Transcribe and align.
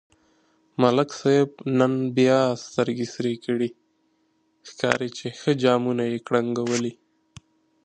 ملک 0.81 1.09
صاحب 1.19 1.49
نن 1.79 1.93
بیا 2.17 2.39
سترگې 2.63 3.07
سرې 3.13 3.33
کړي، 3.45 3.69
ښکاري 4.69 5.09
چې 5.17 5.25
ښه 5.39 5.51
جامونه 5.63 6.03
یې 6.11 6.19
کړنگولي. 6.27 6.93